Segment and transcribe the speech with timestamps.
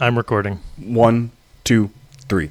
[0.00, 0.60] I'm recording.
[0.76, 1.30] One,
[1.64, 1.90] two,
[2.28, 2.50] three.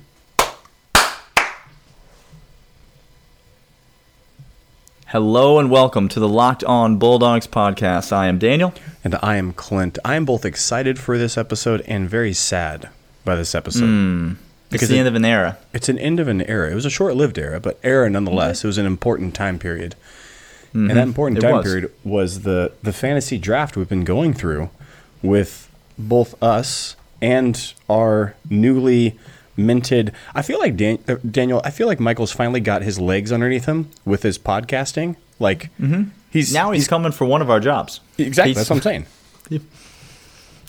[5.07, 8.12] Hello and welcome to the Locked On Bulldogs podcast.
[8.12, 8.73] I am Daniel.
[9.04, 10.00] And I am Clint.
[10.04, 12.89] I am both excited for this episode and very sad
[13.23, 14.37] by this episode.
[14.71, 15.57] It's the it- end of an era.
[15.73, 16.71] It's an end of an era.
[16.71, 18.63] It was a short lived era, but era nonetheless.
[18.63, 19.95] It was an important time period.
[20.73, 21.48] And that important Mm-hmm.
[21.48, 21.66] Time was.
[21.66, 24.71] period was the, the fantasy draft we've been going through
[25.21, 29.18] with both us and our newly
[29.58, 30.12] minted.
[30.34, 33.66] I feel like Dan, uh, Daniel, I feel like Michael's finally got his legs underneath
[33.66, 35.16] him with his podcasting.
[35.40, 35.70] Like,
[36.32, 38.00] he's Now he's, coming for one of our jobs.
[38.18, 38.52] Exactly.
[38.54, 39.06] He's- That's what I'm
[39.52, 39.62] saying.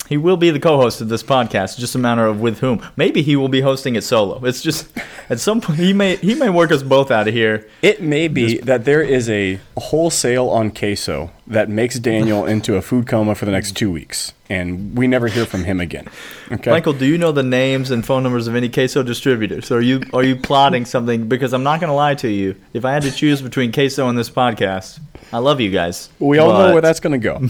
[0.09, 1.77] He will be the co-host of this podcast.
[1.77, 2.81] Just a matter of with whom.
[2.95, 4.41] Maybe he will be hosting it solo.
[4.45, 4.87] It's just
[5.29, 7.67] at some point he may he may work us both out of here.
[7.81, 12.81] It may be that there is a wholesale on queso that makes Daniel into a
[12.81, 16.07] food coma for the next two weeks, and we never hear from him again.
[16.51, 19.71] Okay, Michael, do you know the names and phone numbers of any queso distributors?
[19.71, 21.27] Are you are you plotting something?
[21.27, 22.55] Because I'm not going to lie to you.
[22.73, 24.99] If I had to choose between queso and this podcast,
[25.33, 26.09] I love you guys.
[26.19, 27.41] we all know where that's going to go.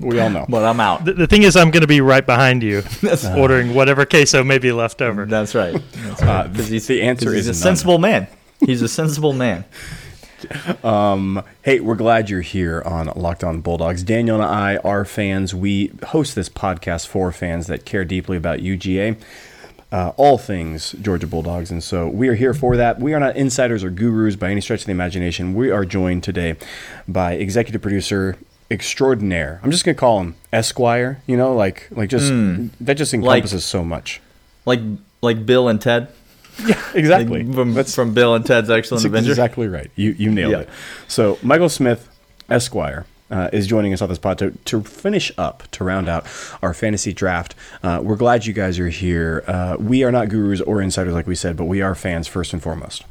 [0.00, 0.46] we all know.
[0.48, 1.04] But I'm out.
[1.04, 2.82] The, the thing is, I'm going to be right behind you,
[3.36, 5.26] ordering whatever queso may be left over.
[5.26, 5.74] That's right.
[5.92, 6.52] That's Uh, right.
[6.54, 7.76] the, he's, the answer 'cause is he's a none.
[7.76, 8.26] sensible man.
[8.64, 9.64] He's a sensible man.
[11.62, 14.02] Hey, we're glad you're here on Locked On Bulldogs.
[14.02, 15.54] Daniel and I are fans.
[15.54, 19.16] We host this podcast for fans that care deeply about UGA,
[19.92, 21.70] uh, all things Georgia Bulldogs.
[21.70, 22.98] And so we are here for that.
[23.00, 25.54] We are not insiders or gurus by any stretch of the imagination.
[25.54, 26.56] We are joined today
[27.06, 28.36] by executive producer
[28.70, 29.60] extraordinaire.
[29.62, 32.28] I'm just going to call him Esquire, you know, like, like just,
[32.80, 34.20] that just encompasses so much.
[34.64, 34.80] Like
[35.22, 36.08] like Bill and Ted.
[36.66, 37.42] Yeah, exactly.
[37.44, 39.30] Like from, from Bill and Ted's Excellent That's Adventure.
[39.30, 39.90] exactly right.
[39.96, 40.58] You you nailed Yeah.
[40.60, 40.68] it.
[41.08, 42.08] So Michael Smith,
[42.48, 43.06] Esquire.
[43.32, 46.26] Uh, is joining us on this pod to, to finish up to round out
[46.64, 47.54] our fantasy draft.
[47.80, 49.44] Uh, we're glad you guys are here.
[49.46, 52.52] Uh, we are not gurus or insiders, like we said, but we are fans first
[52.52, 53.04] and foremost.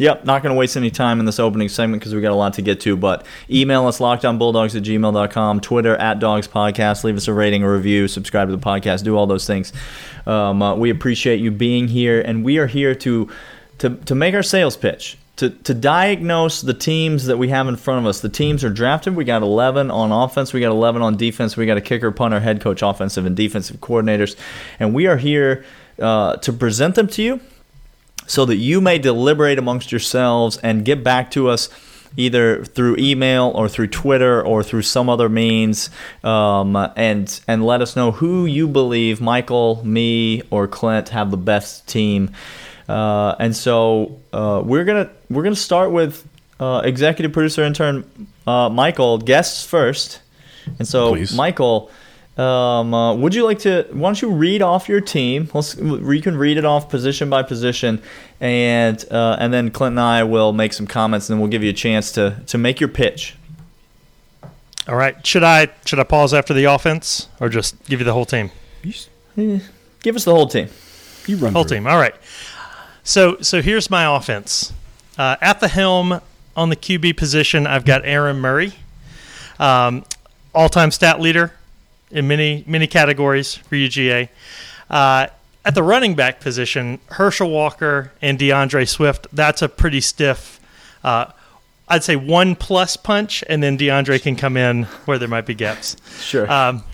[0.00, 2.34] Yep, not going to waste any time in this opening segment because we got a
[2.34, 2.96] lot to get to.
[2.96, 7.04] But email us lockedonbulldogs at gmail.com, Twitter at Dogs Podcast.
[7.04, 9.74] Leave us a rating, a review, subscribe to the podcast, do all those things.
[10.24, 13.28] Um, uh, we appreciate you being here, and we are here to
[13.80, 15.18] to, to make our sales pitch.
[15.36, 18.20] To, to diagnose the teams that we have in front of us.
[18.20, 19.16] The teams are drafted.
[19.16, 20.52] We got 11 on offense.
[20.52, 21.56] We got 11 on defense.
[21.56, 24.36] We got a kicker, punter, head coach, offensive, and defensive coordinators.
[24.78, 25.64] And we are here
[25.98, 27.40] uh, to present them to you
[28.26, 31.68] so that you may deliberate amongst yourselves and get back to us
[32.16, 35.90] either through email or through Twitter or through some other means,
[36.24, 41.36] um, and and let us know who you believe Michael, me, or Clint have the
[41.36, 42.30] best team.
[42.88, 46.26] Uh, and so uh, we're gonna we're gonna start with
[46.58, 50.20] uh, executive producer intern uh, Michael guests first.
[50.78, 51.34] And so Please.
[51.34, 51.90] Michael.
[52.38, 53.86] Um, uh, would you like to?
[53.92, 55.50] Why don't you read off your team?
[55.52, 58.00] Let's, you can read it off position by position,
[58.40, 61.62] and uh, and then Clint and I will make some comments, and then we'll give
[61.62, 63.36] you a chance to to make your pitch.
[64.88, 65.24] All right.
[65.26, 68.50] Should I should I pause after the offense or just give you the whole team?
[69.36, 70.68] Give us the whole team.
[71.26, 71.80] You run Whole through it.
[71.80, 71.86] team.
[71.86, 72.14] All right.
[73.04, 74.72] So so here's my offense.
[75.18, 76.20] Uh, at the helm
[76.56, 78.72] on the QB position, I've got Aaron Murray,
[79.58, 80.04] um,
[80.54, 81.52] all-time stat leader
[82.10, 84.28] in many many categories for UGA.
[84.88, 85.26] Uh,
[85.64, 89.26] at the running back position, Herschel Walker and D'Andre Swift.
[89.32, 90.58] That's a pretty stiff.
[91.04, 91.26] Uh,
[91.88, 95.54] I'd say one plus punch, and then D'Andre can come in where there might be
[95.54, 95.96] gaps.
[96.20, 96.50] Sure.
[96.50, 96.84] Um,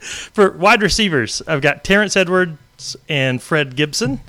[0.00, 4.20] for wide receivers, I've got Terrence Edwards and Fred Gibson.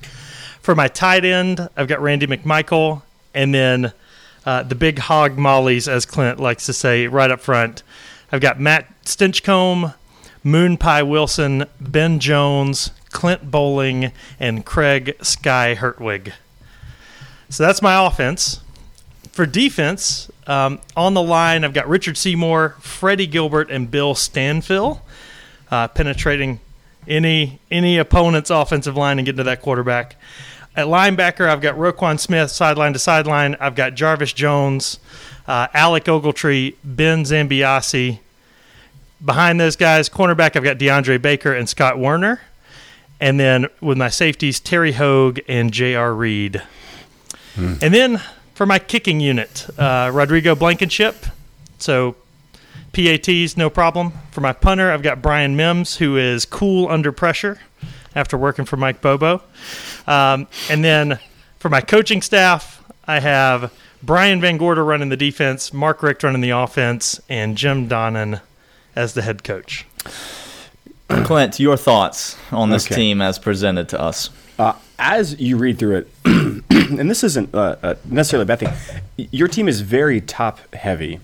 [0.61, 3.01] For my tight end, I've got Randy McMichael,
[3.33, 3.93] and then
[4.45, 7.83] uh, the big hog mollies, as Clint likes to say, right up front.
[8.31, 9.95] I've got Matt Stinchcomb,
[10.44, 16.34] Moon Pie Wilson, Ben Jones, Clint Boling, and Craig Sky Hertwig.
[17.50, 18.62] So that's my offense.
[19.31, 25.01] For defense, um, on the line, I've got Richard Seymour, Freddie Gilbert, and Bill Stanfill
[25.72, 26.59] uh, penetrating
[27.07, 30.15] any any opponent's offensive line and getting to that quarterback.
[30.75, 33.56] At linebacker, I've got Roquan Smith, sideline to sideline.
[33.59, 35.00] I've got Jarvis Jones,
[35.48, 38.19] uh, Alec Ogletree, Ben Zambiasi.
[39.24, 42.39] Behind those guys, cornerback, I've got DeAndre Baker and Scott Woerner.
[43.19, 46.13] And then with my safeties, Terry Hoage and J.R.
[46.13, 46.62] Reed.
[47.57, 48.21] And then
[48.54, 51.25] for my kicking unit, uh, Rodrigo Blankenship.
[51.77, 52.16] So
[52.94, 54.13] PATs, no problem.
[54.31, 57.60] For my punter, I've got Brian Mimbs, who is cool under pressure
[58.15, 59.42] after working for Mike Bobo.
[60.07, 61.19] Um, and then
[61.57, 66.51] for my coaching staff, I have Brian VanGorder running the defense, Mark Richt running the
[66.51, 68.39] offense, and Jim Donnan
[68.95, 69.86] as the head coach.
[71.09, 72.95] Clint, your thoughts on this Okay.
[72.95, 74.30] team as presented to us?
[74.59, 79.27] Uh, as you read through it, and this isn't uh, uh, necessarily a bad thing,
[79.31, 81.19] your team is very top heavy.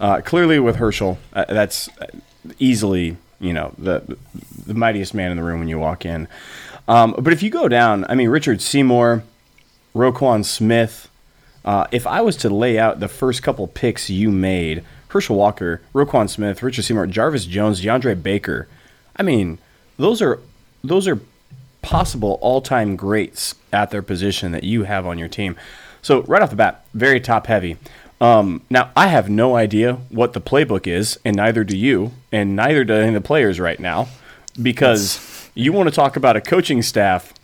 [0.00, 2.06] Uh, clearly, with Herschel, uh, that's uh,
[2.58, 4.16] easily you know the
[4.66, 6.26] the mightiest man in the room when you walk in.
[6.88, 9.22] Um, but if you go down, I mean, Richard Seymour,
[9.94, 11.08] Roquan Smith.
[11.64, 14.82] Uh, if I was to lay out the first couple picks you made,
[15.12, 18.68] Herschel Walker, Roquan Smith, Richard Seymour, Jarvis Jones, DeAndre Baker,
[19.16, 19.58] I mean,
[19.98, 20.40] those are
[20.82, 21.20] those are
[21.82, 25.56] possible all-time greats at their position that you have on your team.
[26.00, 27.76] So right off the bat, very top heavy.
[28.20, 32.56] Um, now I have no idea what the playbook is, and neither do you, and
[32.56, 34.08] neither do any of the players right now,
[34.60, 37.34] because you want to talk about a coaching staff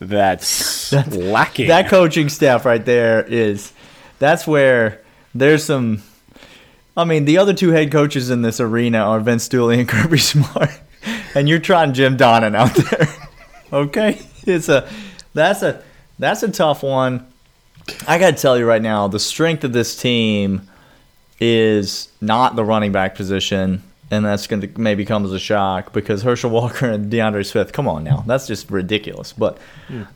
[0.00, 1.68] that's, lacking.
[1.68, 3.72] That coaching staff right there is
[4.20, 5.02] that's where
[5.34, 6.02] there's some
[6.98, 10.18] I mean, the other two head coaches in this arena are Vince Dooley and Kirby
[10.18, 10.70] Smart.
[11.36, 13.08] And you're trying Jim Donnan out there.
[13.72, 14.20] okay?
[14.44, 14.90] It's a
[15.32, 15.80] that's a
[16.18, 17.24] that's a tough one.
[18.08, 20.68] I got to tell you right now, the strength of this team
[21.40, 25.92] is not the running back position, and that's going to maybe come as a shock
[25.92, 27.72] because Herschel Walker and DeAndre Smith.
[27.72, 29.32] Come on now, that's just ridiculous.
[29.32, 29.58] But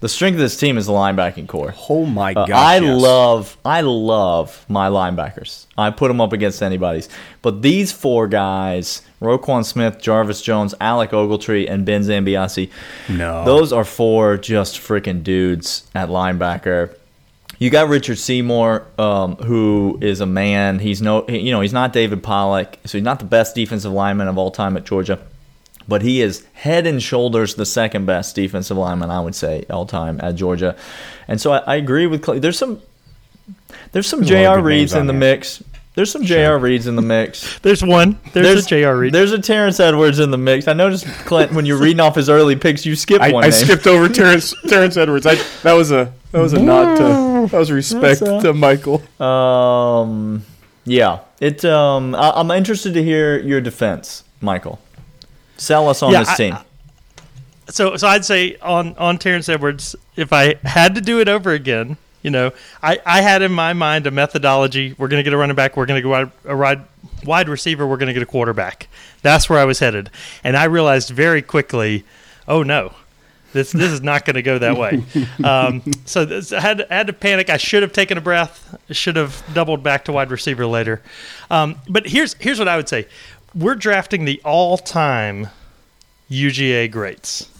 [0.00, 1.75] the strength of this team is the linebacking core.
[1.89, 2.47] oh my Uh!
[2.53, 3.00] I yes.
[3.03, 5.67] love, I love my linebackers.
[5.77, 7.09] I put them up against anybody's.
[7.43, 12.71] But these four guys, Roquan Smith, Jarvis Jones, Alec Ogletree, and Ben Zambiasi,
[13.09, 13.45] No.
[13.45, 16.95] those are four just freaking dudes at linebacker.
[17.62, 20.81] You got Richard Seymour, um, who is a man.
[20.81, 23.93] He's no, he- you know, he's not David Pollack, so he's not the best defensive
[23.93, 25.20] lineman of all time at Georgia,
[25.87, 29.87] but he is head and shoulders the second best defensive lineman I would say all
[29.87, 30.75] time at Georgia.
[31.29, 32.41] And so I, I agree with Clay.
[32.41, 32.81] There's some,
[33.93, 34.62] there's some There's a lot of J.R.
[34.62, 35.20] Reeds in the there.
[35.20, 35.62] mix.
[35.94, 36.59] There's some J.R.
[36.59, 37.59] Reeds in the mix.
[37.62, 38.19] There's one.
[38.32, 38.97] There's, a J.R.
[38.97, 39.12] Reed.
[39.12, 40.67] There's a Terrence Edwards in the mix.
[40.67, 43.50] I noticed, Clint, when you're reading off his early picks, you skipped I, one I
[43.50, 43.64] name.
[43.64, 45.26] skipped over Terrence Terrence Edwards.
[45.26, 49.02] I, that was a that was a nod to that was respect a- to Michael.
[49.23, 50.44] Um,
[50.84, 51.20] yeah.
[51.40, 51.64] It.
[51.64, 54.81] Um, I, I'm interested to hear your defense, Michael.
[55.56, 56.56] Sell us on Yeah, this I- team.
[57.69, 61.52] so so I'd say on on Terrence Edwards, if I had to do it over
[61.52, 62.52] again, you know,
[62.82, 64.94] I, I had in my mind a methodology.
[64.99, 65.76] We're gonna get a running back.
[65.76, 66.82] We're gonna go wide, a wide
[67.25, 67.87] wide receiver.
[67.87, 68.88] We're gonna get a quarterback.
[69.23, 70.11] That's where I was headed,
[70.43, 72.05] and I realized very quickly,
[72.49, 72.94] oh no.
[73.52, 75.04] This, this is not going to go that way.
[75.44, 77.50] Um, so this, I had, I had to panic.
[77.50, 78.78] I should have taken a breath.
[78.90, 81.02] Should have doubled back to wide receiver later.
[81.50, 83.06] Um, but here's here's what I would say:
[83.54, 85.49] We're drafting the all-time
[86.31, 87.50] UGA greats.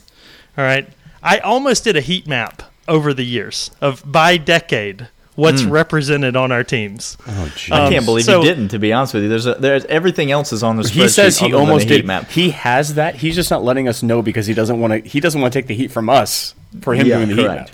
[0.57, 0.89] All right.
[1.23, 6.53] I almost did a heat map over the years of by decade what's represented on
[6.53, 7.17] our teams.
[7.27, 7.73] Oh, jeez.
[7.73, 8.69] I um, can't believe so- you didn't.
[8.69, 11.03] To be honest with you, there's a, there's everything else is on the spreadsheet.
[11.03, 12.05] he says he almost did.
[12.07, 12.29] Map.
[12.31, 13.17] He has that.
[13.17, 15.09] He's just not letting us know because he doesn't want to.
[15.09, 17.49] He doesn't want to take the heat from us for him Yeah, doing the heat
[17.49, 17.71] map.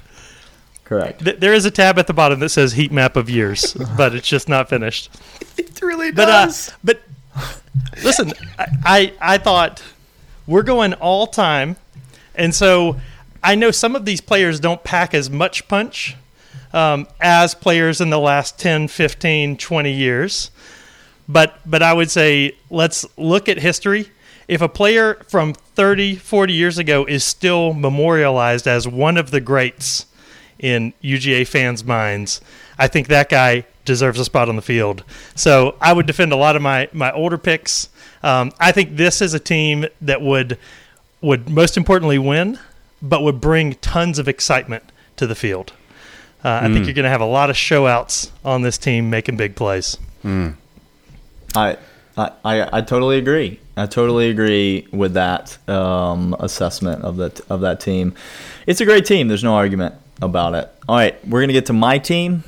[0.84, 1.22] Correct.
[1.22, 4.14] Th- there is a tab at the bottom that says heat map of years, but
[4.14, 5.10] it's just not finished.
[5.56, 6.50] It really But uh,
[6.82, 7.02] but
[8.02, 9.82] listen, I, I I thought
[10.46, 11.76] we're going all time,
[12.34, 12.96] and so
[13.42, 16.16] I know some of these players don't pack as much punch
[16.72, 20.50] um, as players in the last 10, 15, 20 years.
[21.28, 24.10] But but I would say let's look at history.
[24.48, 29.42] If a player from 30, 40 years ago is still memorialized as one of the
[29.42, 30.06] greats
[30.58, 32.40] in UGA fans' minds,
[32.78, 35.04] I think that guy deserves a spot on the field.
[35.34, 37.90] So I would defend a lot of my my older picks.
[38.22, 40.58] Um, I think this is a team that would
[41.20, 42.58] would most importantly win,
[43.02, 44.84] but would bring tons of excitement
[45.16, 45.72] to the field.
[46.44, 49.36] Uh, I think you're going to have a lot of showouts on this team making
[49.36, 49.96] big plays.
[51.56, 51.76] I,
[52.16, 53.58] I, I, I totally agree.
[53.76, 58.14] I totally agree with that um, assessment of that of that team.
[58.66, 59.28] It's a great team.
[59.28, 60.68] There's no argument about it.
[60.88, 62.42] All right, we're gonna get to my team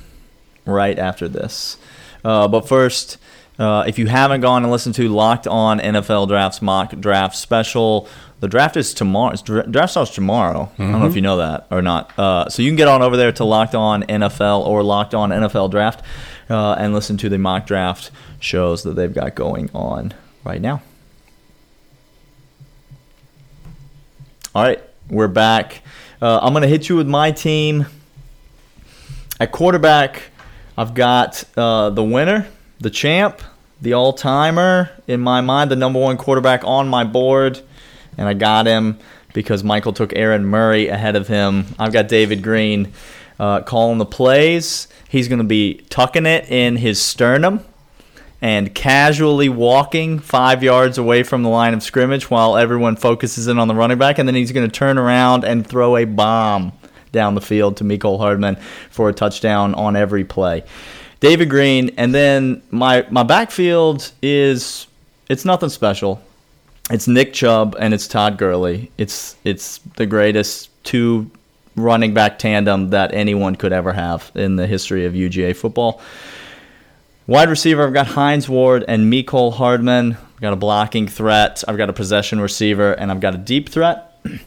[0.67, 1.77] right after this.
[2.25, 3.17] Uh, but first,
[3.61, 8.09] uh, if you haven't gone and listened to Locked On NFL Drafts mock draft special,
[8.41, 9.37] the draft is tomorrow.
[9.37, 10.71] Draft starts tomorrow.
[10.79, 12.19] I don't know if you know that or not.
[12.19, 15.31] Uh, so you can get on over there to Locked On NFL or Locked On
[15.31, 16.03] NFL Draft
[16.49, 20.83] uh, and listen to the mock draft shows that they've got going on right now.
[24.55, 25.83] All right, we're back.
[26.21, 27.87] Uh, I'm going to hit you with my team.
[29.39, 30.23] At quarterback,
[30.77, 33.43] I've got uh, the winner, the champ,
[33.81, 37.61] the all timer, in my mind, the number one quarterback on my board.
[38.21, 38.99] And I got him
[39.33, 41.65] because Michael took Aaron Murray ahead of him.
[41.79, 42.93] I've got David Greene
[43.39, 44.87] uh, calling the plays.
[45.09, 47.65] He's going to be tucking it in his sternum.
[48.43, 53.59] and casually walking five yards away from the line of scrimmage while everyone focuses in
[53.59, 56.73] on the running back, and then he's going to turn around and throw a bomb
[57.13, 58.57] down the field to Mecole Hardman
[58.91, 60.65] for a touchdown on every play.
[61.19, 64.87] David Greene, and then my my backfield is
[65.29, 66.23] it's nothing special.
[66.91, 68.91] It's Nick Chubb and it's Todd Gurley.
[68.99, 71.31] It's it's the greatest two
[71.77, 76.01] running back tandem that anyone could ever have in the history of UGA football.
[77.29, 80.15] Wide receiver, I've got Hines Ward and Mecole Hardman.
[80.35, 81.63] I've got a blocking threat.
[81.69, 84.21] I've got a possession receiver, and I've got a deep threat.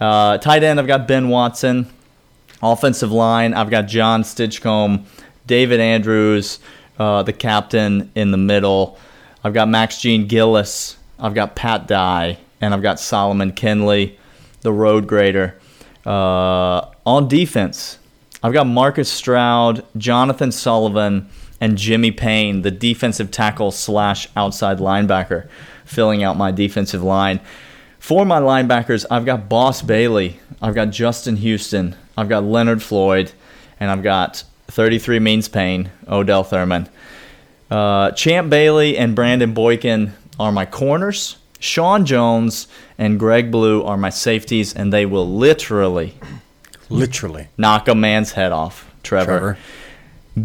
[0.00, 1.86] Uh, tight end, I've got Ben Watson.
[2.60, 5.04] Offensive line, I've got Jon Stinchcomb,
[5.46, 6.58] David Andrews,
[6.98, 8.98] uh, the captain in the middle.
[9.44, 10.96] I've got Max Jean-Gilles.
[11.22, 14.18] I've got Pat Dye, and I've got Solomon Kindley,
[14.62, 15.56] the road grader.
[16.04, 17.98] Uh, on defense,
[18.42, 21.28] I've got Marcus Stroud, Jonathan Sullivan,
[21.60, 25.48] and Jimmy Payne, the defensive tackle slash outside linebacker,
[25.84, 27.38] filling out my defensive line.
[28.00, 33.30] For my linebackers, I've got Boss Bailey, I've got Justin Houston, I've got Leonard Floyd,
[33.78, 36.88] and I've got 33 Means Payne, Odell Thurman.
[37.70, 41.36] Uh, Champ Bailey and Brandon Boykin are my corners.
[41.58, 42.66] Sean Jones
[42.98, 46.14] and Greg Blue are my safeties, and they will literally
[46.88, 47.48] Literally.
[47.56, 48.90] knock a man's head off.
[49.02, 49.26] Trevor.
[49.38, 49.58] Trevor.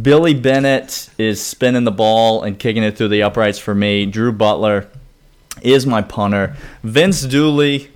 [0.01, 4.05] Billy Bennett is spinning the ball and kicking it through the uprights for me.
[4.05, 4.87] Drew Butler
[5.61, 6.55] is my punter.
[6.83, 7.89] Vince Dooley,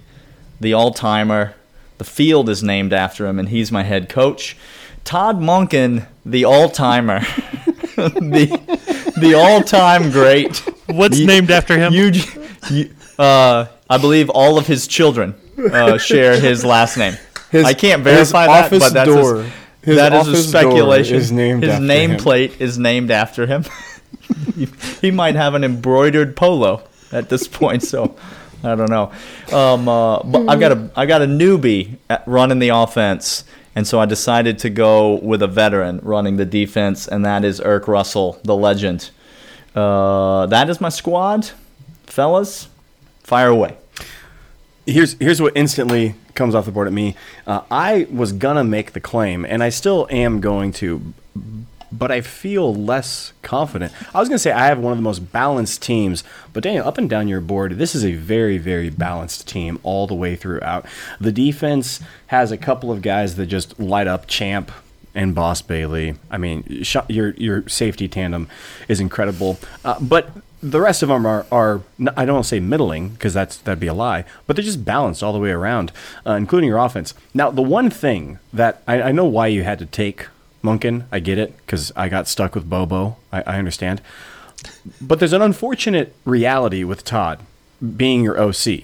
[0.60, 1.54] the all timer.
[1.98, 4.58] The field is named after him, and he's my head coach.
[5.04, 7.20] Todd Monken, the all timer.
[7.96, 10.64] the the all time great.
[10.88, 11.94] What's You- named after him?
[11.94, 12.12] You,
[12.70, 15.36] you, uh, I believe all of his children
[15.72, 17.16] uh, share his last name.
[17.52, 19.52] His- I can't his verify that, but that's door- his,
[19.84, 21.18] his that is a speculation.
[21.18, 22.12] is named his after him.
[22.18, 23.66] nameplate is named after him.
[25.02, 28.16] he might have an embroidered polo at this point, so
[28.64, 29.12] I don't know.
[29.52, 33.44] Um, uh, but I've got a I got a newbie at running the offense,
[33.76, 37.60] and so I decided to go with a veteran running the defense, and that is
[37.60, 39.10] Erk Russell, the legend.
[39.76, 41.52] Uh, that is my squad,
[42.06, 42.68] fellas.
[43.24, 43.78] Fire away.
[44.86, 47.16] here's here's what instantly comes off the board at me.
[47.48, 51.14] Uh, I was gonna make the claim, and I still am going to,
[51.92, 53.94] but I feel less confident.
[54.14, 56.98] I was gonna say I have one of the most balanced teams, but Daniel, up
[56.98, 60.86] and down your board, this is a very very balanced team all the way throughout.
[61.22, 64.28] The defense has a couple of guys that just light up.
[64.28, 64.72] Champ
[65.14, 66.16] and Boss Bailey.
[66.30, 68.48] I mean, sh- your your safety tandem
[68.88, 70.30] is incredible, uh, but
[70.62, 71.82] the rest of them are are
[72.16, 74.86] I don't want to say middling because that's that'd be a lie, but they're just
[74.86, 75.92] balanced all the way around,
[76.26, 77.14] uh, including your offense.
[77.34, 80.28] Now, the one thing that I, I know why you had to take
[80.64, 83.18] Monken, I get it because I got stuck with Bobo.
[83.32, 84.02] I, I understand,
[85.02, 87.40] but there's an unfortunate reality with Todd
[87.98, 88.84] being your OC.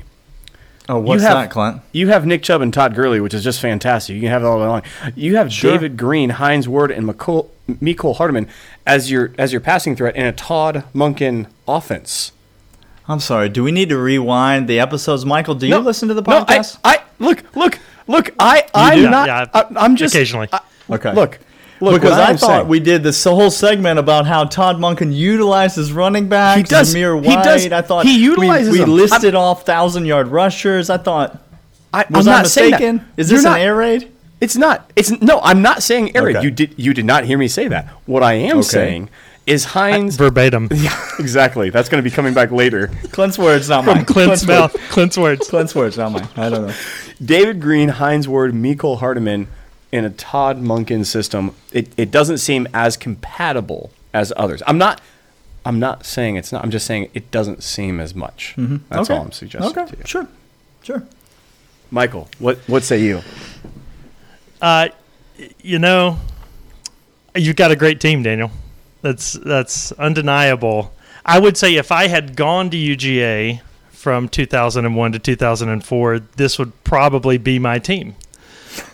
[0.90, 1.82] Oh, what's you have, that, Clint?
[1.92, 4.16] You have Nick Chubb and Todd Gurley, which is just fantastic.
[4.16, 4.82] You can have it all day long.
[5.16, 5.72] You have Sure.
[5.74, 8.48] David Greene, Hines Ward, and McCole, Mecole Hardman
[8.86, 12.32] as your as your passing threat in a Todd Monken offense.
[13.10, 13.50] I'm sorry.
[13.50, 15.56] Do we need to rewind the episodes, Michael?
[15.56, 16.30] Do you No, listen to the podcast?
[16.30, 16.80] no, I- podcast?
[16.86, 18.34] I, look, look, look.
[18.40, 19.28] I I'm not.
[19.28, 20.48] Yeah, I, I'm just occasionally.
[20.54, 21.12] I- Okay.
[21.14, 21.40] Look,
[21.80, 21.94] look.
[21.94, 25.76] because what I thought saying- we did this whole segment about how Todd Monken utilized
[25.76, 26.58] his running backs.
[26.58, 26.94] He does.
[26.96, 27.44] Zamir He White.
[27.44, 27.72] does.
[27.72, 28.92] I thought He we- utilizes We, them.
[28.96, 30.90] listed off thousand yard rushers.
[30.90, 31.38] I thought
[31.94, 32.80] I, was I'm not saying that.
[32.82, 33.06] mistaken?
[33.18, 34.12] Is You're this not- an air raid?
[34.40, 34.92] It's not.
[34.96, 35.40] It's no.
[35.44, 36.44] I'm not saying air raid.
[36.44, 36.76] You did.
[36.78, 37.88] You did not hear me say that.
[38.06, 39.10] What I am saying
[39.48, 40.16] is Hines.
[40.16, 40.68] Verbatim.
[40.76, 41.72] yeah, exactly.
[41.72, 42.92] That's going to be coming back later.
[43.12, 43.96] Clint's words, not mine.
[43.96, 44.48] From Clint's words.
[44.48, 44.76] mouth.
[44.92, 45.50] Clint's words.
[45.50, 46.28] Clint's words, not mine.
[46.36, 46.74] I don't know.
[47.24, 49.48] David Greene, Hines Ward, Mecole Hardman
[49.98, 54.62] in a Todd Monken system, it, it doesn't seem as compatible as others.
[54.68, 55.02] I'm not
[55.66, 56.64] I'm not saying it's not.
[56.64, 58.54] I'm just saying it doesn't seem as much.
[58.56, 58.94] That's Mm-hmm.
[59.00, 59.14] Okay.
[59.16, 60.04] all I'm suggesting Okay, to you.
[60.06, 60.28] sure,
[60.82, 61.04] sure.
[61.92, 63.22] Michael, what what say you?
[64.62, 64.88] Uh,
[65.62, 66.20] you know,
[67.36, 68.52] you've got a great team, Daniel.
[69.02, 70.94] That's that's undeniable.
[71.26, 73.62] I would say if I had gone to UGA
[73.92, 78.16] from 2001 to 2004, this would probably be my team.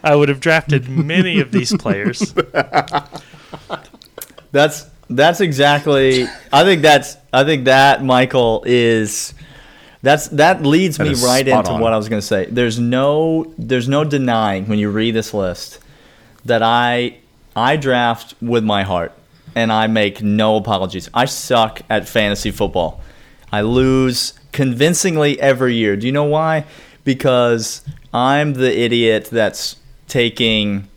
[0.03, 2.33] I would have drafted many of these players.
[4.51, 6.25] That's that's exactly.
[6.51, 7.17] I think that's.
[7.31, 9.33] I think that Michael is.
[10.01, 11.79] That's that leads That me right into on.
[11.81, 12.45] what I was going to say.
[12.45, 15.79] There's no there's no denying when you read this list
[16.45, 17.17] that I
[17.55, 19.13] I draft with my heart
[19.55, 21.09] and I make no apologies.
[21.13, 23.01] I suck at fantasy football.
[23.51, 25.95] I lose convincingly every year.
[25.95, 26.65] Do you know why?
[27.03, 27.81] Because
[28.13, 30.87] I'm the idiot that's taking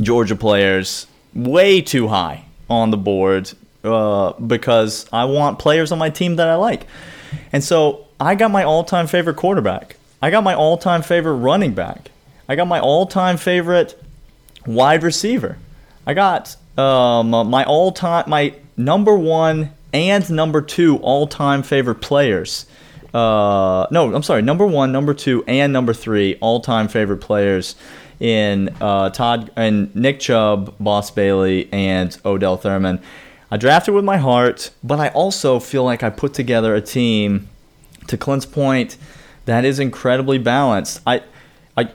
[0.00, 3.52] Georgia players way too high on the board
[3.84, 6.86] uh, because I want players on my team that I like.
[7.52, 9.96] And so I got my all time favorite quarterback.
[10.22, 12.10] I got my all time favorite running back.
[12.48, 14.00] I got my all time favorite
[14.66, 15.58] wide receiver.
[16.06, 21.96] I got um, my all time, my number one and number two all time favorite
[21.96, 22.66] players.
[23.14, 27.76] Uh, no, I'm sorry, number one, number two, and number three all time favorite players
[28.18, 33.00] in uh, Todd and Nick Chubb, Boss Bailey, and Odell Thurman.
[33.50, 37.48] I drafted with my heart, but I also feel like I put together a team,
[38.08, 38.96] to Clint's point,
[39.44, 41.00] that is incredibly balanced.
[41.06, 41.22] I,
[41.76, 41.90] I,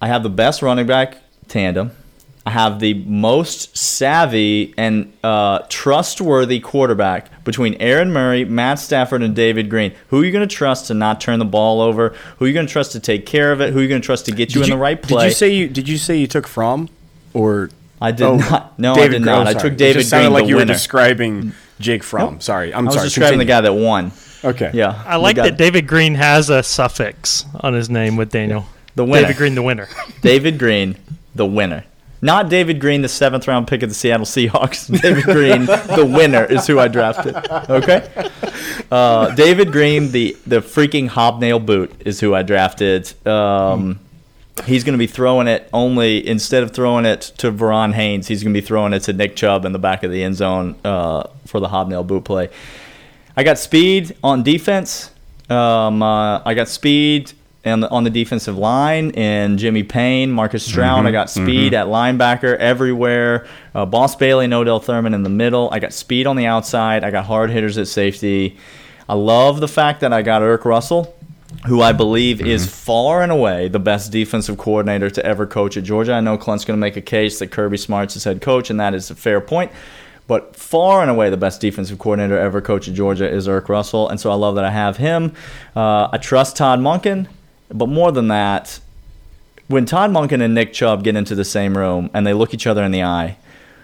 [0.00, 1.18] I have the best running back
[1.48, 1.92] tandem.
[2.44, 9.34] I have the most savvy and uh, trustworthy quarterback between Aaron Murray, Matt Stafford, and
[9.34, 9.92] David Greene.
[10.08, 12.14] Who are you going to trust to not turn the ball over?
[12.38, 13.72] Who are you going to trust to take care of it?
[13.72, 15.24] Who are you going to trust to get you Did in the right play?
[15.24, 16.88] Did you say you did you say you took from
[17.34, 17.70] or
[18.00, 18.78] I did Oh, not.
[18.78, 19.46] No, David I did Gr- not.
[19.46, 20.70] I took David It just sounded Green, like the you winner.
[20.72, 22.40] were describing Jake Fromm.
[22.40, 23.06] sorry, I'm I was sorry.
[23.06, 24.12] describing the guy that won.
[24.44, 24.70] Okay.
[24.74, 28.66] Yeah, I like guy- that David Greene has a suffix on his name with Daniel.
[28.96, 29.22] The winner.
[29.22, 29.88] David Greene, the winner.
[30.20, 30.96] David Greene,
[31.34, 31.84] the winner.
[32.24, 34.86] Not David Greene, the seventh round pick of the Seattle Seahawks.
[35.02, 37.34] David Greene, the winner, is who I drafted.
[37.68, 38.08] Okay.
[38.92, 43.12] Uh, David Greene, the the freaking hobnail boot, is who I drafted.
[43.26, 43.98] Um,
[44.64, 48.44] he's going to be throwing it only instead of throwing it to Verron Haynes, he's
[48.44, 50.76] going to be throwing it to Nick Chubb in the back of the end zone
[50.84, 52.50] uh, for the hobnail boot play.
[53.36, 55.10] I got speed on defense.
[55.50, 57.32] Um, uh, I got speed
[57.64, 61.06] and on the defensive line and Jimmy Payne, Marcus Stroud.
[61.06, 63.46] I got speed at linebacker everywhere.
[63.74, 65.68] Uh, Boss Bailey and Odell Thurman in the middle.
[65.70, 67.04] I got speed on the outside.
[67.04, 68.56] I got hard hitters at safety.
[69.08, 71.14] I love the fact that I got Eric Russell,
[71.66, 75.84] who I believe is far and away the best defensive coordinator to ever coach at
[75.84, 76.14] Georgia.
[76.14, 78.80] I know Clint's going to make a case that Kirby Smart's his head coach, and
[78.80, 79.70] that is a fair point.
[80.26, 84.08] But far and away, the best defensive coordinator ever coached at Georgia is Eric Russell,
[84.08, 85.34] and so I love that I have him.
[85.76, 87.26] Uh, I trust Todd Monken,
[87.72, 88.80] but more than that,
[89.68, 92.66] when Todd Monken and Nick Chubb get into the same room and they look each
[92.66, 93.36] other in the eye,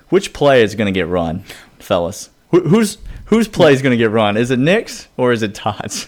[0.09, 1.45] which play is going to get run,
[1.79, 2.31] fellas?
[2.51, 4.37] Who, who's whose play is going to get run?
[4.37, 6.05] Is it Nick's or is it Todd's?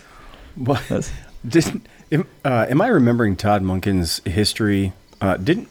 [0.56, 0.80] What?
[0.88, 1.12] That's-
[1.46, 1.72] Just,
[2.12, 4.92] am, uh, am I remembering Todd Monken's history?
[5.20, 5.68] Uh, didn't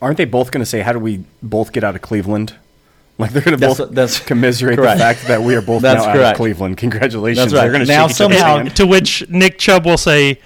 [0.00, 2.54] aren't they both going to say, "How do we both get out of Cleveland"?
[3.18, 4.98] Like they're going to That's- both that's commiserate correct.
[4.98, 6.76] the fact that we are both That's now out of Cleveland.
[6.78, 7.38] Congratulations!
[7.38, 7.62] That's right.
[7.62, 10.40] They're going to Now shake each other's somehow- to which Nick Chubb will say,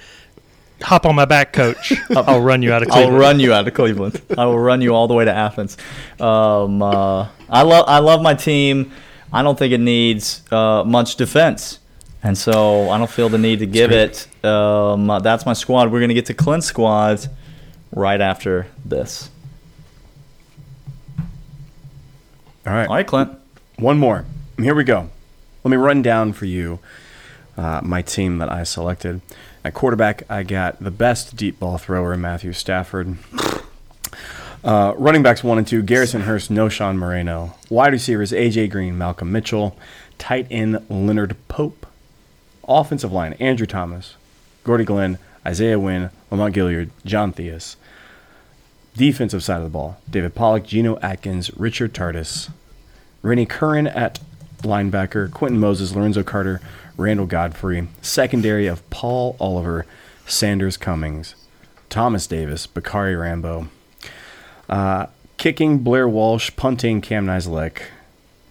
[0.81, 1.93] "Hop on my back, coach.
[2.15, 4.21] I'll run you out of I'll Cleveland." run you out of Cleveland.
[4.37, 5.77] I will run you all the way to Athens.
[6.19, 8.91] Um, uh, I love I love my team.
[9.31, 11.79] I don't think it needs uh, much defense,
[12.23, 14.27] and so I don't feel the need to give it.
[14.45, 15.91] Um, uh, that's my squad.
[15.91, 17.27] We're gonna get to Clint's squad
[17.91, 19.29] right after this.
[22.65, 22.87] All right.
[22.87, 23.31] All right, Clint.
[23.77, 24.25] One more.
[24.57, 25.09] Here we go.
[25.63, 26.79] Let me run down for you
[27.57, 29.21] uh, my team that I selected.
[29.67, 33.17] At quarterback, I got the best deep ball thrower, Matthew Stafford.
[34.63, 37.53] Uh, running backs one and two, Garrison Hearst, No Sean Moreno.
[37.69, 39.77] Wide receivers, AJ Green, Malcolm Mitchell.
[40.17, 41.85] Tight end, Leonard Pope.
[42.65, 44.15] Offensive line, Andrew Thomas,
[44.63, 47.75] Cordy Glenn, Isaiah Wynn, Lamont Gaillard, John Theus.
[48.95, 52.49] Defensive side of the ball, David Pollack, Geno Atkins, Richard Tardits.
[53.21, 54.21] Rennie Curran at
[54.61, 56.61] linebacker, Quentin Moses, Lorenzo Carter,
[56.97, 57.87] Randall Godfrey.
[58.01, 59.85] Secondary of Paul Oliver,
[60.25, 61.35] Sanders Commings,
[61.89, 63.69] Thomas Davis, Bakari Rambo.
[64.67, 65.05] Uh,
[65.37, 66.51] kicking, Blair Walsh.
[66.55, 67.83] Punting, Cam Nizialek.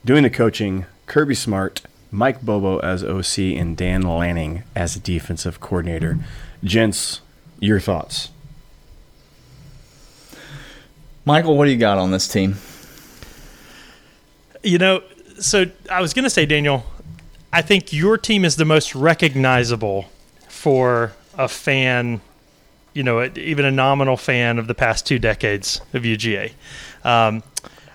[0.05, 6.19] Doing the coaching, Kirby Smart, Mike Bobo as OC, and Dan Lanning as defensive coordinator.
[6.63, 7.21] Gents,
[7.59, 8.31] your thoughts?
[11.25, 12.57] Michael, what do you got on this team?
[14.63, 15.03] You know,
[15.41, 16.87] so I was going to say, Daniel,
[17.53, 20.07] I think your team is the most recognizable
[20.49, 22.21] for a fan,
[22.93, 26.53] you know, even a nominal fan of the past two decades of UGA.
[27.05, 27.43] Um,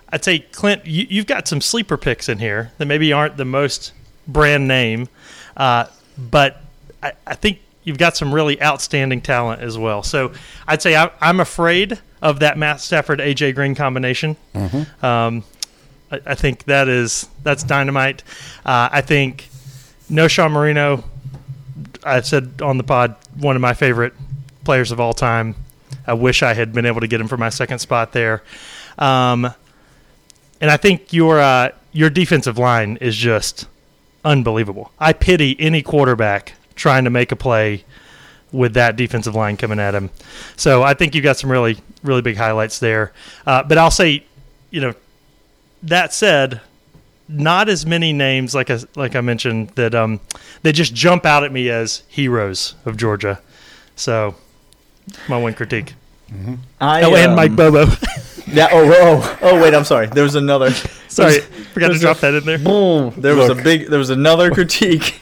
[0.08, 3.44] I'd say, Clint, you, you've got some sleeper picks in here that maybe aren't the
[3.44, 3.92] most
[4.26, 5.08] brand name,
[5.56, 5.86] uh,
[6.18, 6.62] but
[7.02, 10.02] I, I think you've got some really outstanding talent as well.
[10.02, 10.32] So
[10.68, 14.36] I'd say I, I'm afraid of that Matt Stafford AJ Green combination.
[15.02, 15.44] Um,
[16.12, 18.22] I, I think that is that's dynamite.
[18.64, 19.48] Uh, I think
[20.10, 21.04] Knowshon Moreno.
[22.04, 24.12] I've said on the pod one of my favorite
[24.64, 25.56] players of all time.
[26.06, 28.42] I wish I had been able to get him for my second spot there.
[28.98, 29.52] Um,
[30.60, 33.66] and I think your uh, your defensive line is just
[34.24, 34.92] unbelievable.
[34.98, 37.84] I pity any quarterback trying to make a play
[38.50, 40.10] with that defensive line coming at him.
[40.56, 43.12] So I think you've got some really really big highlights there.
[43.46, 44.24] Uh, but I'll say,
[44.70, 44.94] you know,
[45.82, 46.60] that said,
[47.28, 50.20] not as many names like I, like I mentioned that um
[50.62, 53.40] they just jump out at me as heroes of Georgia.
[53.96, 54.34] So
[55.28, 55.94] my one critique.
[56.80, 57.86] I, Oh, and um, Mike Bobo.
[58.46, 58.68] Yeah.
[58.72, 59.62] Oh, oh, oh.
[59.62, 59.72] Wait.
[59.72, 60.08] I'm sorry.
[60.08, 60.70] There was another.
[61.08, 62.58] Sorry, there's- forgot to drop a- that in there.
[62.58, 63.14] Boom.
[63.16, 63.88] There was a big.
[63.88, 65.20] There was another critique.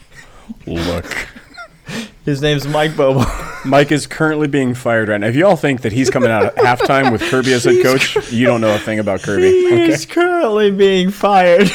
[0.65, 1.05] Look.
[2.25, 3.23] His name's Mike Bobo.
[3.65, 5.27] Mike is currently being fired right now.
[5.27, 8.45] If y'all think that he's coming out at halftime with Kirby as head coach, you
[8.47, 9.47] don't know a thing about Kirby.
[9.67, 9.85] Okay?
[9.87, 11.69] He's currently being fired.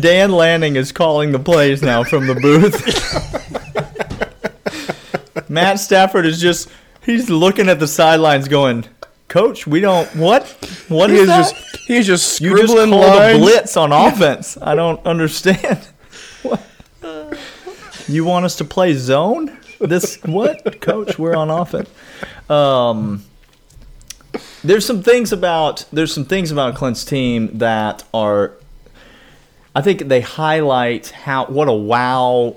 [0.00, 2.74] Dan Lanning is calling the plays now from the booth.
[5.48, 6.68] Matt Stafford is just
[7.02, 8.86] he's looking at the sidelines going,
[9.28, 10.46] Coach, we don't what?
[10.88, 11.52] What He is is that?
[11.54, 13.38] just he's just you just scribbling called a lines.
[13.38, 14.58] blitz on offense.
[14.60, 15.88] I don't understand.
[16.42, 16.60] What?
[18.08, 19.58] You want us to play zone?
[19.80, 21.18] This what, Coach?
[21.18, 21.90] We're on offense.
[22.48, 23.24] Um,
[24.62, 28.52] there's some things about there's some things about Clint's team that are,
[29.74, 32.56] I think they highlight how what a wow.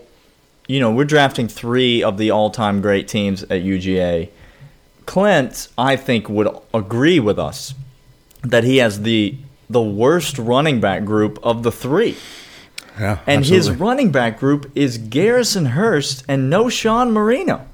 [0.68, 4.30] You know, we're drafting three of the all-time great teams at UGA.
[5.06, 7.74] Clint, I think, would agree with us
[8.42, 9.38] that he has the
[9.70, 12.18] the worst running back group of the three.
[13.00, 17.68] Yeah, And his running back group is Garrison Hearst and Knowshon Moreno.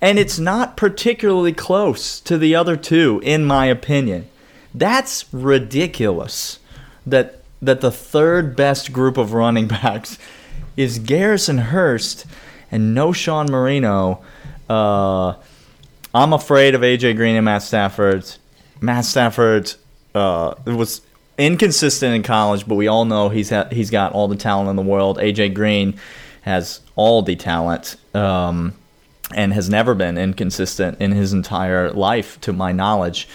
[0.00, 4.28] And it's not particularly close to the other two, in my opinion.
[4.74, 6.58] That's ridiculous
[7.06, 10.18] that that the third best group of running backs
[10.76, 12.26] is Garrison Hearst
[12.70, 14.22] and Knowshon Moreno.
[14.68, 15.34] Uh,
[16.12, 18.30] I'm afraid of AJ Green and Matt Stafford.
[18.80, 19.74] Matt Stafford
[20.14, 21.00] uh, was
[21.38, 24.76] inconsistent in college, but we all know he's ha- he's got all the talent in
[24.76, 25.18] the world.
[25.18, 25.98] AJ Green
[26.42, 28.74] has all the talent um,
[29.34, 33.28] and has never been inconsistent in his entire life, to my knowledge.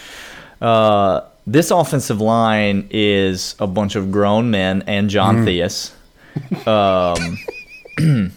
[0.61, 5.91] Uh, this offensive line is a bunch of grown men and John Theus.
[6.65, 7.37] Um,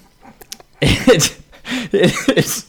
[0.80, 1.38] it,
[1.92, 2.66] it is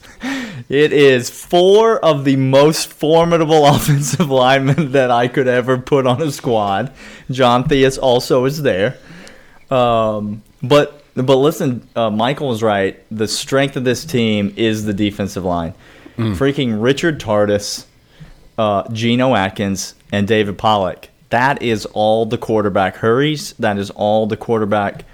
[0.70, 6.22] it is four of the most formidable offensive linemen that I could ever put on
[6.22, 6.94] a squad.
[7.30, 8.98] John Theus also is there.
[9.70, 13.04] Um, but but listen, uh, Michael is right.
[13.12, 15.74] The strength of this team is the defensive line.
[16.18, 17.86] Freaking Richard Tardits,
[18.58, 21.10] uh, Geno Atkins, and David Pollack.
[21.30, 23.54] That is all the quarterback hurries.
[23.54, 25.06] That is all the quarterback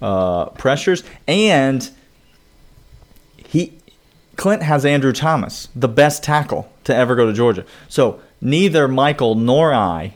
[0.00, 1.04] uh, pressures.
[1.28, 1.88] And
[3.36, 3.78] he
[4.36, 7.64] Clint has Andrew Thomas, the best tackle to ever go to Georgia.
[7.88, 10.14] So neither Michael nor I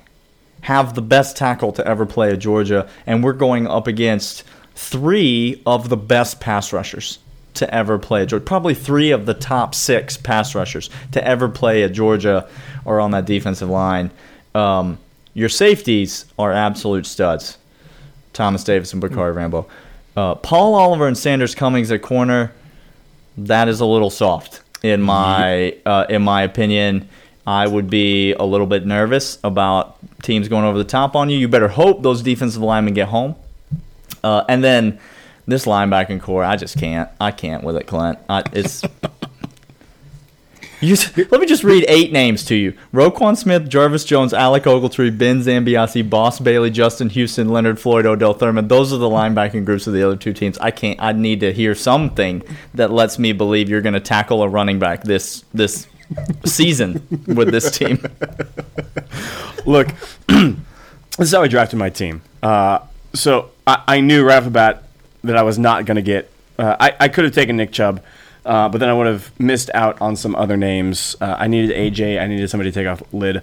[0.62, 5.62] have the best tackle to ever play at Georgia, and we're going up against three
[5.64, 7.18] of the best pass rushers
[7.54, 8.44] to ever play at Georgia.
[8.44, 12.48] Probably three of the top six pass rushers to ever play at Georgia
[12.84, 14.10] or on that defensive line.
[14.54, 14.98] Um,
[15.34, 17.56] your safeties are absolute studs.
[18.32, 19.66] Thomas Davis and Bakari Rambo.
[20.16, 22.52] Uh, Paul Oliver and Sanders Commings at corner.
[23.36, 27.08] That is a little soft in my uh, in my opinion.
[27.46, 31.38] I would be a little bit nervous about teams going over the top on you.
[31.38, 33.34] You better hope those defensive linemen get home.
[34.22, 35.00] Uh, and then
[35.46, 37.10] this linebacking core, I just can't.
[37.20, 38.18] I can't with it, Clint.
[38.28, 38.82] I, it's.
[40.80, 40.96] You,
[41.30, 45.42] let me just read eight names to you: Roquan Smith, Jarvis Jones, Alec Ogletree, Ben
[45.42, 48.68] Zambiasi, Boss Bailey, Justin Houston, Leonard Floyd, Odell Thurman.
[48.68, 50.56] Those are the linebacking groups of the other two teams.
[50.58, 51.00] I can't.
[51.02, 52.42] I need to hear something
[52.74, 55.86] that lets me believe you're going to tackle a running back this this
[56.44, 58.02] season with this team.
[59.66, 59.88] Look,
[60.28, 60.56] this
[61.18, 62.22] is how I drafted my team.
[62.42, 62.80] Uh,
[63.12, 64.84] so I, I knew right off the bat
[65.24, 66.30] that I was not going to get.
[66.58, 68.02] Uh, I, I could have taken Nick Chubb,
[68.44, 71.16] uh, but then I would have missed out on some other names.
[71.20, 72.20] Uh, I needed AJ.
[72.20, 73.42] I needed somebody to take off lid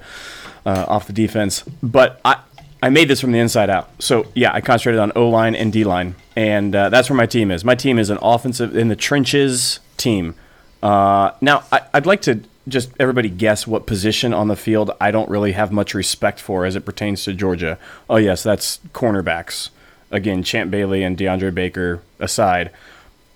[0.65, 1.63] uh, off the defense.
[1.81, 2.37] But I
[2.81, 3.89] I made this from the inside out.
[4.01, 7.25] So yeah, I concentrated on O line and D line, and uh, that's where my
[7.25, 7.65] team is.
[7.65, 10.35] My team is an offensive in the trenches team.
[10.83, 15.09] Uh, now I, I'd like to just everybody guess what position on the field I
[15.11, 17.79] don't really have much respect for as it pertains to Georgia.
[18.09, 19.69] Oh yes, that's cornerbacks.
[20.11, 22.71] Again, Champ Bailey and DeAndre Baker aside.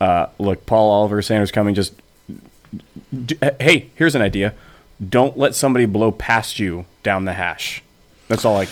[0.01, 1.75] Uh, look, Paul Oliver, Sanders Commings.
[1.75, 1.93] Just
[3.25, 4.53] d- hey, here's an idea.
[5.07, 7.83] Don't let somebody blow past you down the hash.
[8.27, 8.67] That's all I.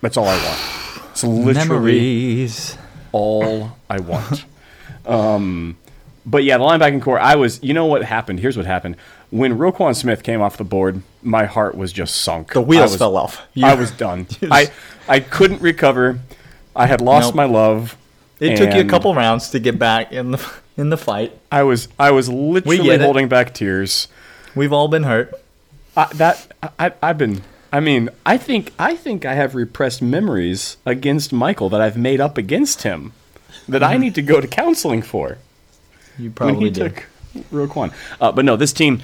[0.00, 1.10] That's all I want.
[1.12, 2.76] It's literally Memories.
[3.12, 4.44] all I want.
[5.06, 5.76] um,
[6.24, 7.18] but yeah, the linebacking core.
[7.20, 7.62] I was.
[7.62, 8.40] You know what happened?
[8.40, 8.96] Here's what happened.
[9.30, 12.52] When Roquan Smith came off the board, my heart was just sunk.
[12.54, 13.46] The wheels was- fell off.
[13.62, 14.26] I was done.
[14.50, 14.70] I
[15.08, 16.18] I couldn't recover.
[16.74, 17.34] I had lost Nope.
[17.36, 17.96] my love.
[18.38, 21.36] It took you a couple rounds to get back in the in the fight.
[21.50, 23.04] I was I was literally get it.
[23.04, 24.08] holding back tears.
[24.54, 25.34] We've all been hurt.
[25.96, 30.76] I, that I, I've been I mean, I think I think I have repressed memories
[30.86, 33.12] against Michael that I've made up against him
[33.68, 35.38] that I need to go to counseling for.
[36.18, 36.88] You when probably he do.
[36.88, 37.04] took
[37.52, 37.92] Roquan.
[38.20, 39.02] Uh, but no, this team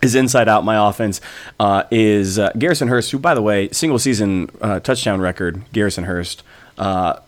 [0.00, 0.64] is inside out.
[0.64, 1.20] My offense
[1.58, 5.62] uh, is uh, Garrison Hearst, who, by the way, single season uh, touchdown record.
[5.72, 6.42] Garrison Hearst,
[6.78, 7.18] uh,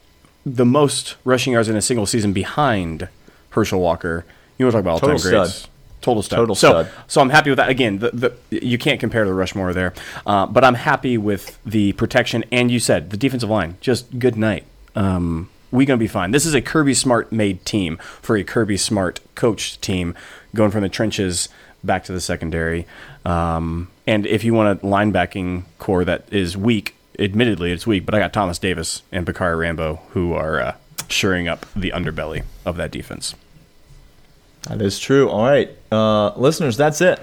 [0.45, 3.09] the most rushing yards in a single season behind
[3.51, 4.25] Herschel Walker.
[4.59, 5.55] You want to talk about all time Total greats?
[5.55, 5.71] stud.
[6.01, 6.37] Total stud.
[6.39, 6.91] Total so, stud.
[7.09, 7.69] so I'm happy with that.
[7.69, 8.11] Again, the,
[8.51, 9.93] the you can't compare to the Rushmore there,
[10.27, 12.45] uh, but I'm happy with the protection.
[12.51, 14.65] And you said the defensive line, just good night.
[14.95, 16.31] Um, we gonna be fine.
[16.31, 20.15] This is a Kirby Smart made team for a Kirby Smart coached team,
[20.55, 21.49] going from the trenches
[21.85, 22.87] back to the secondary.
[23.25, 28.15] Um, and if you want a linebacking core that is weak, admittedly it's weak, but
[28.15, 30.75] I got Thomas Davis and Bakari Rambo who are uh,
[31.09, 33.35] shoring up the underbelly of that defense.
[34.69, 35.29] That is true.
[35.29, 37.21] All right, uh, listeners, that's it.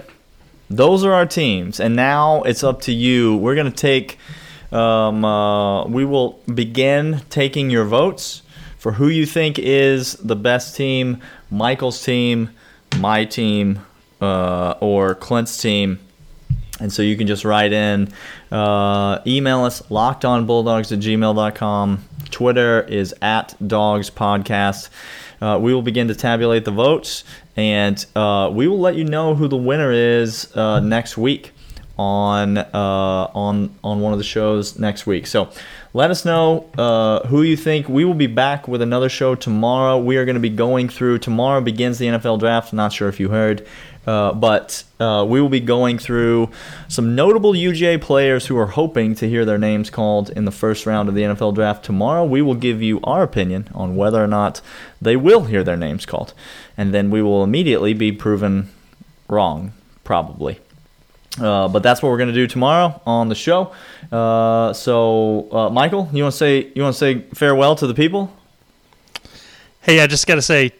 [0.70, 3.36] Those are our teams, and now it's up to you.
[3.36, 4.18] We're gonna take.
[4.70, 8.42] Um, uh, we will begin taking your votes
[8.76, 11.22] for who you think is the best team.
[11.50, 12.50] Michael's team,
[12.98, 13.80] my team,
[14.20, 16.00] uh, or Clint's team.
[16.80, 18.12] And so you can just write in,
[18.52, 22.04] uh, email us, lockedonbulldogs at gmail.com.
[22.30, 24.90] Twitter is at dogs podcast.
[25.40, 27.24] Uh, we will begin to tabulate the votes,
[27.56, 31.52] and uh, we will let you know who the winner is uh, next week
[31.98, 35.26] on uh, on on one of the shows next week.
[35.26, 35.50] So
[35.92, 37.88] let us know uh, who you think.
[37.88, 39.98] We will be back with another show tomorrow.
[39.98, 42.72] We are going to be going through tomorrow begins the NFL draft.
[42.72, 43.66] Not sure if you heard.
[44.08, 46.48] Uh, but uh, we will be going through
[46.88, 50.86] some notable UGA players who are hoping to hear their names called in the first
[50.86, 51.84] round of the NFL draft.
[51.84, 54.62] Tomorrow, we will give you our opinion on whether or not
[54.98, 56.32] they will hear their names called.
[56.74, 58.70] And then we will immediately be proven
[59.28, 60.58] wrong, probably.
[61.38, 63.74] Uh, but that's what we're gonna do tomorrow on the show.
[64.10, 67.92] Uh, so, uh, Michael, you want to say you want to say farewell to the
[67.92, 68.34] people?
[69.82, 70.72] Hey, I just got to say,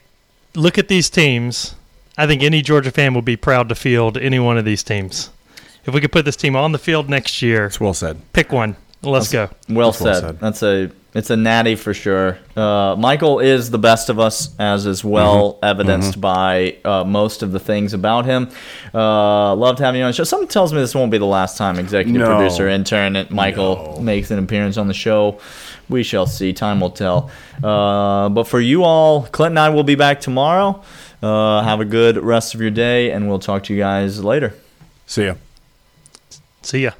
[0.55, 1.75] look at these teams.
[2.18, 5.31] I think any Georgia fan will be proud to field any one of these teams.
[5.87, 8.20] If we could put this team on the field next year, It's well said.
[8.33, 8.76] pick one.
[9.02, 9.48] Let's go.
[9.68, 10.20] Well That's well said.
[10.22, 10.40] said.
[10.40, 12.38] That's a it's a natty for sure.
[12.54, 15.64] Uh, Michael is the best of us, as is well Mm-hmm.
[15.64, 18.50] evidenced by uh, most of the things about him.
[18.92, 20.24] Uh, loved having you on the show.
[20.24, 22.37] Something tells me this won't be the last time executive No.
[22.37, 24.00] producer intern at Michael No.
[24.02, 25.38] makes an appearance on the show.
[25.88, 26.52] We shall see.
[26.52, 27.31] Time will tell.
[27.62, 30.83] Uh, but for you all, Clint and I will be back tomorrow.
[31.22, 34.54] Uh, have a good rest of your day, and we'll talk to you guys later.
[35.07, 35.35] See ya.
[36.62, 36.92] See ya.